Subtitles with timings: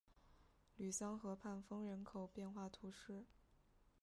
[0.77, 3.25] 吕桑河畔丰人口变化图示